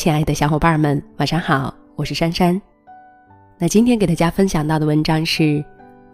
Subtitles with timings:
[0.00, 2.58] 亲爱的小伙伴们，晚上好，我是珊珊。
[3.58, 5.42] 那今天给大家分享到的文章是《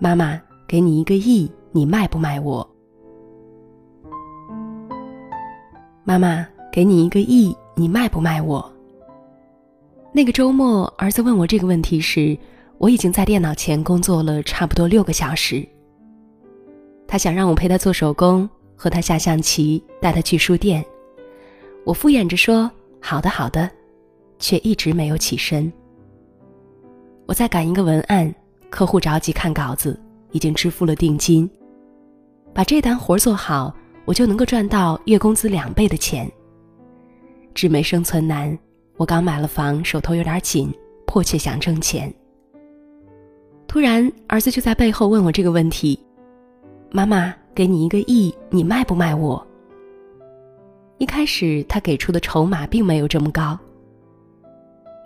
[0.00, 2.68] 妈妈给你一个亿，你卖不卖我》。
[6.02, 8.72] 妈妈给你一个亿，你卖不卖我？
[10.12, 12.36] 那个周末，儿子问我这个问题时，
[12.78, 15.64] 我已经在电脑前工作了差不多六个小时。
[17.06, 20.84] 他想让我陪他做手工，和他下象棋，带他去书店。
[21.84, 22.68] 我敷衍着说
[23.06, 23.70] ：“好的，好的。”
[24.38, 25.72] 却一直没有起身。
[27.24, 28.34] 我在赶一个文案，
[28.68, 29.98] 客户着急看稿子，
[30.30, 31.48] 已经支付了定金。
[32.52, 33.74] 把这单活做好，
[34.04, 36.30] 我就能够赚到月工资两倍的钱。
[37.54, 38.58] 纸媒生存难，
[38.98, 40.70] 我刚买了房，手头有点紧，
[41.06, 42.12] 迫切想挣钱。
[43.66, 45.98] 突然，儿子就在背后问我这个问题
[46.92, 49.44] ：“妈妈，给你一个亿，你卖不卖我？”
[50.98, 53.58] 一开始他给出的筹码并没有这么高。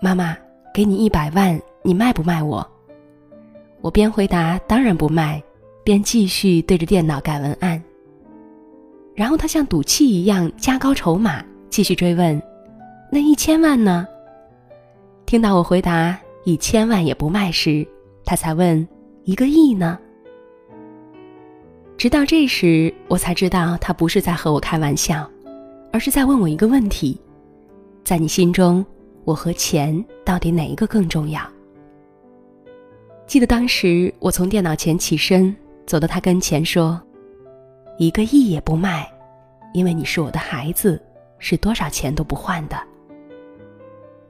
[0.00, 0.36] 妈妈，
[0.72, 2.66] 给你一百万，你卖不卖我？
[3.80, 5.42] 我边回答当然不卖，
[5.82, 7.82] 边继续对着电脑改文案。
[9.14, 12.40] 然后他像赌气一样加高筹码，继续追问
[13.10, 14.06] ：“那一千万呢？”
[15.26, 17.86] 听到我回答一千万也不卖时，
[18.24, 18.86] 他才问
[19.24, 19.98] ：“一个亿呢？”
[21.98, 25.28] 直到这时，我才知道他不是在和我开玩笑。
[25.92, 27.20] 而是在问我一个问题：
[28.04, 28.84] 在你心中，
[29.24, 31.42] 我和钱到底哪一个更重要？
[33.26, 35.54] 记得当时我从电脑前起身，
[35.86, 37.00] 走到他跟前说
[37.98, 39.10] ：“一个亿也不卖，
[39.72, 41.00] 因为你是我的孩子，
[41.38, 42.76] 是多少钱都不换的。”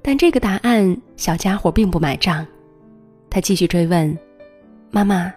[0.03, 2.47] 但这个答案，小家伙并不买账。
[3.28, 4.19] 他继续追问
[4.91, 5.33] ：“妈妈，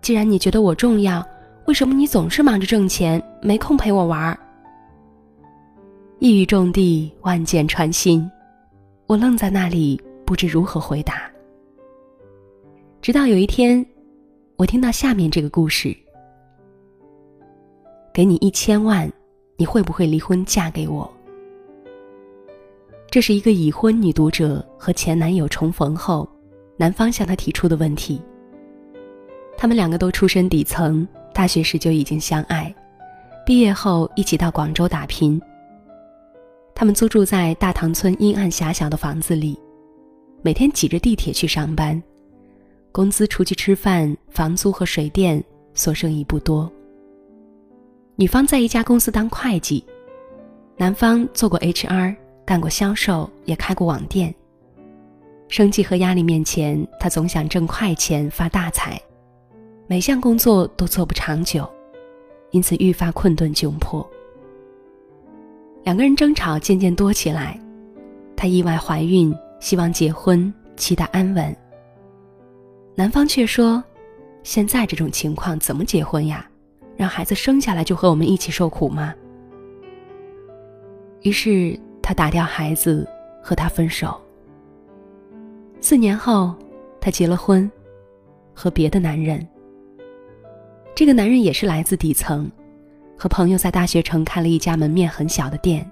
[0.00, 1.24] 既然你觉得我重要，
[1.66, 4.38] 为什么你总是忙着挣钱，没空陪我玩？”
[6.20, 8.28] 一语中的，万箭穿心，
[9.06, 11.30] 我愣在那里，不知如何回答。
[13.00, 13.86] 直到有一天，
[14.56, 15.96] 我听到下面这个故事：
[18.12, 19.08] 给你一千万，
[19.56, 21.08] 你会不会离婚嫁给我？
[23.08, 26.28] 这是一个已婚女读者和前男友重逢后，
[26.76, 28.20] 男方向她提出的问题。
[29.56, 32.74] 他们两个都出身底层，大学时就已经相爱，
[33.46, 35.40] 毕业后一起到广州打拼。
[36.78, 39.58] 他们租住在大塘村阴暗狭小的房子里，
[40.42, 42.00] 每天挤着地铁去上班，
[42.92, 45.42] 工资除去吃饭、房租和水电
[45.74, 46.70] 所剩已不多。
[48.14, 49.84] 女方在一家公司当会计，
[50.76, 52.14] 男方做过 HR，
[52.46, 54.32] 干过销售，也开过网店。
[55.48, 59.02] 生计和压力面前，他总想挣快钱发大财，
[59.88, 61.68] 每项工作都做不长久，
[62.52, 64.08] 因此愈发困顿窘迫。
[65.88, 67.58] 两个人争吵渐渐多起来，
[68.36, 71.56] 她意外怀孕，希望结婚，期待安稳。
[72.94, 73.82] 男方却说
[74.44, 76.46] ：“现在这种情况怎么结婚呀？
[76.94, 79.14] 让孩子生下来就和我们一起受苦吗？”
[81.24, 83.08] 于是他打掉孩子，
[83.42, 84.20] 和他分手。
[85.80, 86.54] 四年后，
[87.00, 87.70] 她结了婚，
[88.52, 89.48] 和别的男人。
[90.94, 92.46] 这个男人也是来自底层。
[93.18, 95.84] 和朋友在大学城开了一家门面很小的店。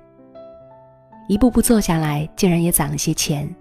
[1.28, 3.52] 一步步做下来，竟然也攒了些钱。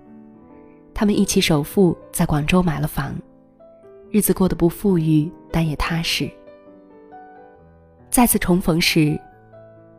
[0.93, 3.15] 他们一起首付在广州买了房，
[4.11, 6.29] 日子过得不富裕，但也踏实。
[8.11, 9.19] 再次重逢时，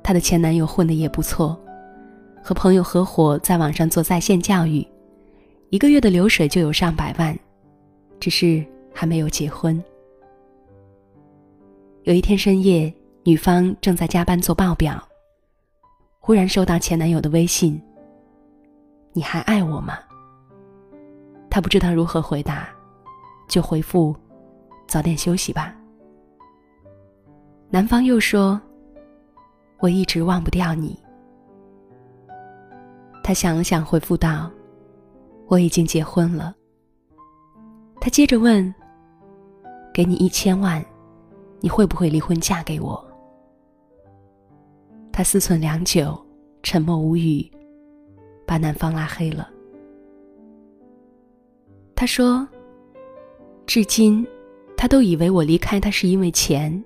[0.00, 1.60] 她的前男友混得也不错，
[2.40, 4.86] 和朋友合伙在网上做在线教育，
[5.70, 7.36] 一个月的流水就有上百万，
[8.20, 9.82] 只是还没有结婚。
[12.04, 12.94] 有一天深夜。
[13.26, 15.02] 女方正在加班做报表，
[16.20, 17.82] 忽然收到前男友的微信
[19.12, 19.98] ：“你还爱我吗？”
[21.50, 22.68] 她不知道如何回答，
[23.48, 24.14] 就回复
[24.86, 25.74] ：“早点休息吧。”
[27.68, 28.60] 男方又说
[29.82, 30.96] ：“我一直忘不掉你。”
[33.24, 34.48] 她想了想，回复道
[35.50, 36.54] ：“我已经结婚了。”
[38.00, 38.72] 他接着问
[39.92, 40.80] ：“给你一千万，
[41.58, 43.04] 你会不会离婚嫁给我？”
[45.16, 46.14] 他思忖良久，
[46.62, 47.50] 沉默无语，
[48.44, 49.48] 把男方拉黑了。
[51.94, 52.46] 他说
[53.66, 54.26] ：“至今，
[54.76, 56.84] 他都以为我离开他是因为钱，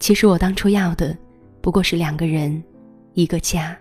[0.00, 1.16] 其实我当初要的
[1.60, 2.60] 不过是两个人，
[3.12, 3.78] 一个家。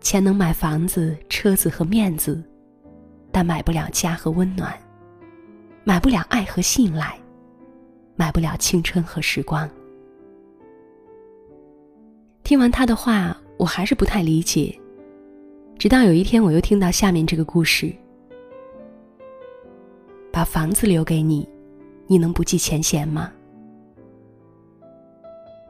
[0.00, 2.42] 钱能买房子、车子和面子，
[3.30, 4.74] 但买不了家和温暖，
[5.84, 7.14] 买不了爱和信赖，
[8.16, 9.68] 买不了青春和时光。”
[12.48, 14.74] 听完他的话，我还是不太理解。
[15.78, 17.94] 直到有一天，我又听到下面这个故事：
[20.32, 21.46] 把房子留给你，
[22.06, 23.30] 你能不计前嫌吗？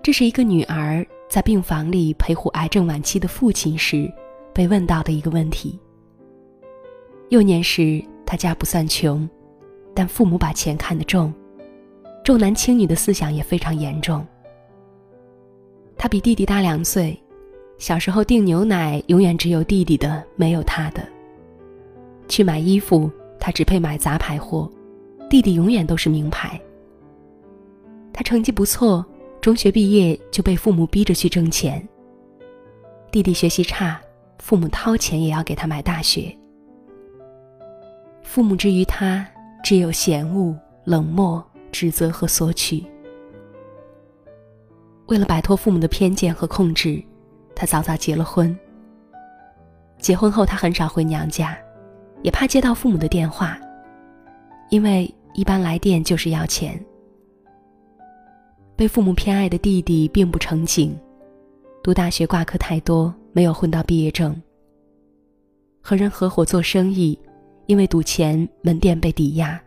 [0.04, 4.08] 这是一个女儿在病房里陪护癌症晚期的父亲时
[4.54, 5.76] 被问到的一个问题。
[7.30, 9.28] 幼年时，她家不算穷，
[9.92, 11.34] 但父母把钱看得重，
[12.22, 14.24] 重男轻女的思想也非常严重。
[15.98, 17.20] 他比弟弟大两岁。
[17.76, 21.06] 小时候订牛奶永远只有弟弟的，没有他的。
[22.26, 24.70] 去买衣服，他只配买杂牌货，
[25.30, 26.60] 弟弟永远都是名牌。
[28.12, 29.04] 他成绩不错，
[29.40, 31.86] 中学毕业就被父母逼着去挣钱。
[33.12, 34.00] 弟弟学习差，
[34.38, 36.36] 父母掏钱也要给他买大学。
[38.24, 39.24] 父母之于他，
[39.62, 40.52] 只有嫌恶、
[40.84, 42.84] 冷漠、指责和索取。
[45.08, 47.02] 为了摆脱父母的偏见和控制。
[47.54, 48.56] 他早早结了婚。
[49.98, 51.58] 结婚后，他很少回娘家，
[52.22, 53.58] 也怕接到父母的电话，
[54.70, 56.80] 因为一般来电就是要钱。
[58.76, 60.96] 被父母偏爱的弟弟并不成景，
[61.82, 64.40] 读大学挂科太多，没有混到毕业证。
[65.82, 67.18] 和人合伙做生意，
[67.66, 69.60] 因为赌钱，门店被抵押。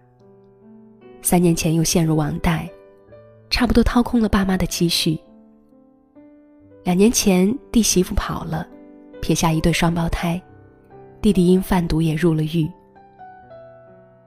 [1.22, 2.70] 三年前又陷入网贷，
[3.50, 5.20] 差不多掏空了爸妈的积蓄。
[6.83, 8.68] 两年前，弟媳妇跑了，
[9.22, 10.42] 撇下一对双胞胎，
[11.22, 12.68] 弟弟因贩毒也入了狱。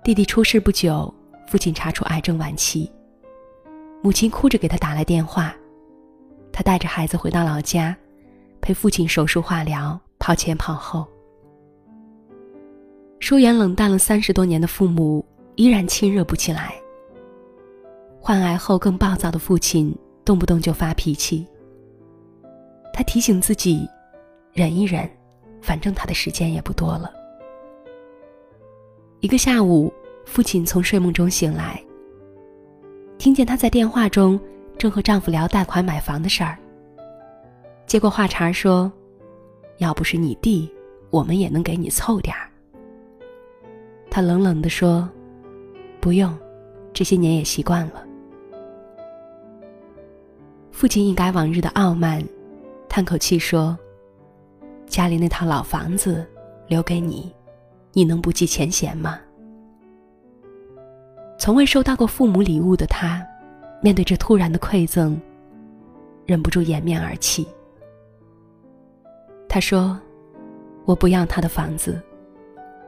[0.04, 1.12] 弟弟出事不久，
[1.48, 2.90] 父亲查出癌症晚期，
[4.02, 5.52] 母亲哭着给他打来电话，
[6.52, 7.96] 他带着孩子回到老家，
[8.60, 11.04] 陪父亲手术化疗，跑前跑后。
[13.18, 15.24] 疏远冷淡了三十多年的父母
[15.56, 16.74] 依然亲热不起来。
[18.20, 19.92] 患癌后更暴躁的父亲，
[20.24, 21.44] 动不动就发脾气。
[23.04, 23.88] 提醒自己，
[24.52, 25.08] 忍一忍，
[25.62, 27.10] 反正他的时间也不多了。
[29.20, 29.92] 一个下午，
[30.26, 31.82] 父亲从睡梦中醒来，
[33.16, 34.38] 听见他在电话中
[34.76, 36.58] 正和丈夫聊贷款买房的事儿。
[37.86, 38.92] 接过话茬说
[39.78, 40.70] ：“要不是你弟，
[41.10, 42.50] 我们也能给你凑点儿。”
[44.10, 45.08] 他冷冷地说
[46.00, 46.36] ：“不用，
[46.92, 48.04] 这些年也习惯了。”
[50.70, 52.22] 父亲一改往日的傲慢。
[52.94, 53.76] 叹口气说
[54.86, 56.24] ：“家里那套老房子
[56.68, 57.34] 留给你，
[57.92, 59.18] 你能不计前嫌吗？”
[61.36, 63.20] 从未收到过父母礼物的他，
[63.82, 65.20] 面对这突然的馈赠，
[66.24, 67.44] 忍不住掩面而泣。
[69.48, 70.00] 他说
[70.86, 72.00] ：“我不要他的房子，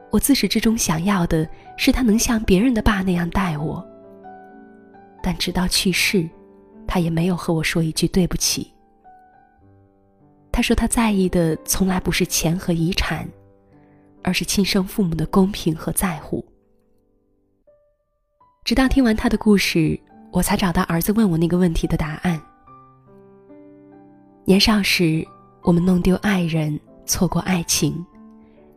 [0.09, 1.45] 我自始至终想要的
[1.75, 3.85] 是他能像别人的爸那样待我。
[5.21, 6.25] 但直到去世，
[6.87, 8.71] 他也没有和我说一句对不起。”
[10.57, 13.29] 他说：“他在意的从来不是钱和遗产，
[14.23, 16.43] 而是亲生父母的公平和在乎。”
[18.65, 19.99] 直到听完他的故事，
[20.31, 22.41] 我才找到儿子问我那个问题的答案。
[24.45, 25.23] 年少时，
[25.61, 28.03] 我们弄丢爱人，错过爱情，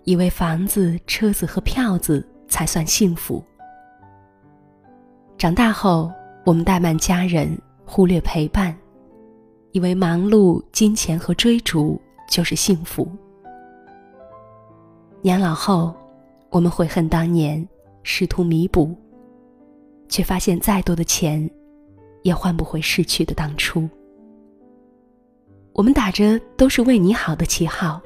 [0.04, 3.42] 以为房子、车子和票子才算幸福。
[5.38, 6.12] 长大后，
[6.44, 8.76] 我们怠慢家人，忽略陪伴。
[9.72, 13.08] 以为忙碌、金钱和追逐就是幸福。
[15.22, 15.94] 年老后，
[16.48, 17.66] 我们悔恨当年，
[18.02, 18.96] 试图弥补，
[20.08, 21.48] 却发现再多的钱，
[22.22, 23.88] 也换不回逝去的当初。
[25.72, 28.00] 我们打着都是为你好的旗号，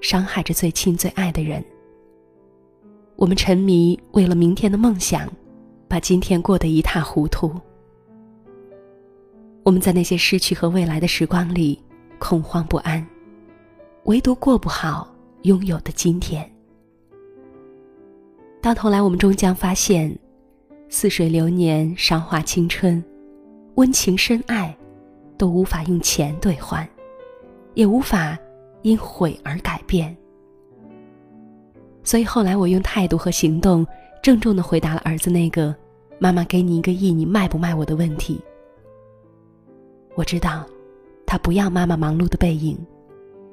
[0.00, 1.64] 伤害着最亲最爱的人。
[3.16, 5.26] 我们沉迷为了明天的梦想，
[5.88, 7.52] 把今天过得一塌糊涂。
[9.70, 11.80] 我们在那些失去和未来的时光里
[12.18, 13.06] 恐慌不安，
[14.02, 16.44] 唯独过不好拥有的今天。
[18.60, 20.12] 到头来，我们终将发现，
[20.88, 23.00] 似水流年、韶华青春、
[23.76, 24.76] 温情深爱，
[25.38, 26.84] 都无法用钱兑换，
[27.74, 28.36] 也无法
[28.82, 30.16] 因悔而改变。
[32.02, 33.86] 所以后来，我用态度和行动，
[34.20, 35.72] 郑重的回答了儿子那个
[36.18, 38.40] “妈妈给你一个亿，你卖不卖我的”问题。
[40.14, 40.66] 我知道，
[41.24, 42.78] 他不要妈妈忙碌的背影，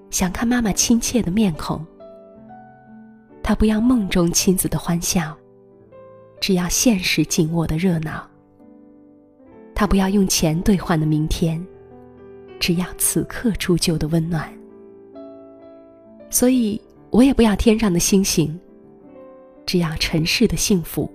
[0.09, 1.85] 想看妈妈亲切的面孔。
[3.43, 5.37] 他不要梦中亲子的欢笑，
[6.41, 8.27] 只要现实紧握的热闹。
[9.73, 11.65] 他不要用钱兑换的明天，
[12.59, 14.51] 只要此刻铸就的温暖。
[16.29, 18.59] 所以我也不要天上的星星，
[19.65, 21.09] 只要尘世的幸福。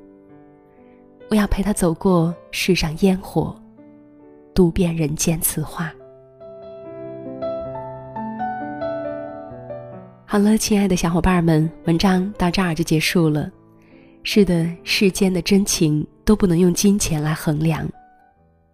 [1.29, 3.55] 我要陪他走过世上烟火。
[4.55, 5.93] 读遍人间词话。
[10.27, 13.51] 好了，亲爱的小伙伴们，文章到这儿就结束了。
[14.23, 17.87] 是的，世间的真情都不能用金钱来衡量，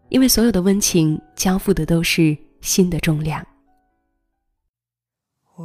[0.09, 3.45] 因为所有的温情交付的都是心的重量。
[5.57, 5.65] 我